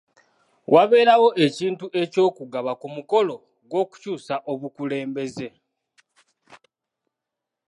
[0.73, 3.35] Waberawo ekintu eky'okugaba ku mukulo
[3.69, 5.47] gw'okukyusa obukulembeze.